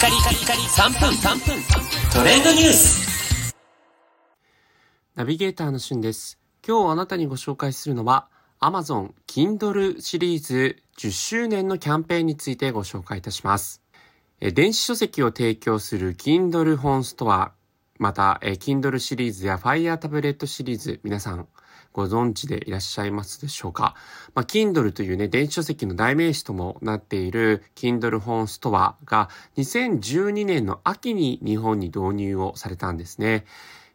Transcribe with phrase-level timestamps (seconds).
[0.00, 1.62] カリカリカリ3分3分
[2.10, 3.54] トレンドニュース
[5.14, 6.38] ナビゲーターのしゅんです。
[6.66, 8.28] 今日あなたにご紹介するのは
[8.60, 13.82] Amazon Kindle シリーズ10周年のキャンペーンについてご紹介いたします。
[14.40, 17.52] え電子書籍を提供する Kindle 本ストア、
[17.98, 21.46] またえ Kindle シリーズや Fire タブレットシリーズ、皆さん
[21.92, 23.96] ご存知でいらっしゃいますでしょうか？
[24.34, 33.44] まあ、Kindle というね、電子書籍の代名詞ともなっている Kindle 本ストアが2012年の秋に日本に導入をされたんですね。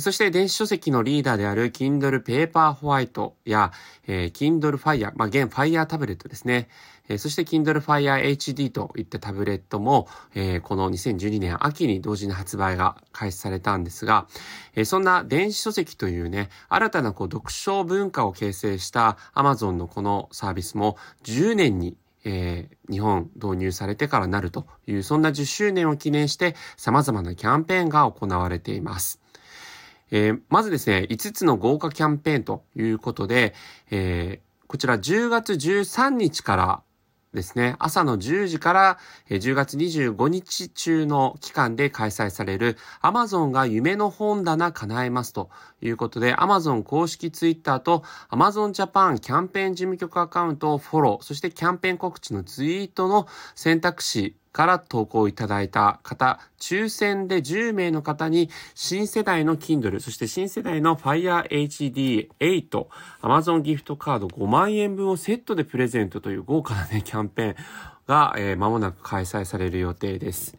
[0.00, 3.72] そして電子書籍のリーダーである Kindle Paper White や、
[4.06, 6.68] えー Kindle Fire、まあ、現 Fire タブレットですね。
[7.08, 14.26] えーそして Kindle Fire HD といったタブレットも、えーこの2012年秋に同時に発売が開始されたんですが、
[14.74, 29.20] えーそんな電子書籍というね、新たなこう読書文化を形成した Amazon のこのサービスも10年にえー日本導入されてからなるという、そんな10周年を記念して様々なキャンペーンが行われています。
[30.10, 33.54] えーまずですね、5つの豪華キャンペーンということで、
[33.90, 36.82] えーこちら10月13日から
[37.32, 38.98] ですね、朝の10時から
[39.28, 62.86] 10月25日中の期間で開催される Amazon が夢の本棚叶えますということで Amazon 公式ツイッターと Amazon Japan キャンペーン事務局アカウントをフォロー、そしてキャンペーン告知のツイートの選択肢から投稿いただいた方、抽選で10名の方に新世代の Kindle、そして新世代の Fire HD 8、
[63.22, 67.54] Amazon ギフトカード5万円分をセットでプレゼントという豪華なね、 キャンペーン
[68.06, 70.56] が、えー間もなく開催される予定です。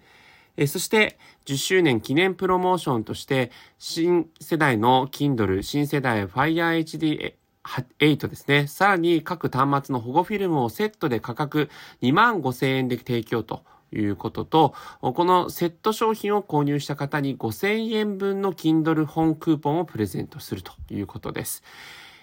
[0.57, 8.67] えーそして、10周年記念プロモーションとして、新世代の Kindle、新世代 Fire HD 8ですね。
[8.67, 11.69] さらに各端末の保護フィルムをセットで価格
[12.01, 21.63] 2万5千円で提供ということと、このセット商品を購入した方に5000円分の Kindle 本クーポンをプレゼントするということです。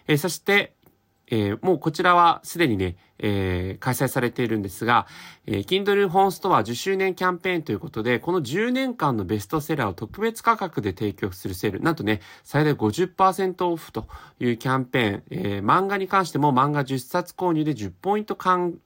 [0.07, 0.75] えーそして、
[1.29, 5.07] えーもうこちらはすでにね、えー開催されているんですが、
[5.47, 14.07] えー Kindle 本ストア10周年キャンペーンということで、この10年間のベストセラーを特別価格で提供するセール、なんとね、最大50%オフと
[14.39, 18.79] いうキャンペーン、えー漫画に関しても漫画10冊購入で10ポイント還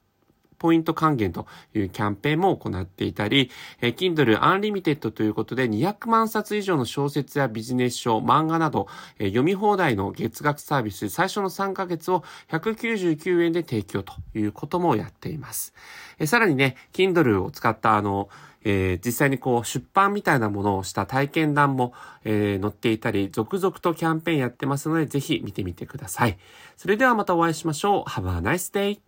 [0.61, 3.49] ポイント還元というキャンペーンも行っていたり、
[3.81, 15.73] えー Kindle Unlimited ということで200万冊以上の小説やビジネス書、漫画など、えー読み放題の月額サービス、最初の3ヶ月を199円で提供ということもやっています。
[16.19, 18.29] えーさらにね、Kindle を使ったあの、
[18.63, 26.37] えー実際にこう出版みたいなものをした体験談も、えー載っていたり、続々とキャンペーンやってますので、ぜひ見てみてください。
[26.77, 28.09] それではまたお会いしましょう。
[28.09, 29.01] Have a nice day!